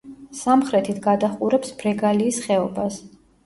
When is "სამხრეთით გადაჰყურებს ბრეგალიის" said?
0.37-2.43